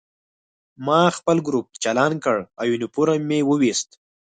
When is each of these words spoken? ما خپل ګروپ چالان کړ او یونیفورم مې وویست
ما 0.85 1.01
خپل 1.17 1.37
ګروپ 1.47 1.67
چالان 1.83 2.13
کړ 2.23 2.37
او 2.59 2.65
یونیفورم 2.71 3.21
مې 3.29 3.39
وویست 3.49 3.89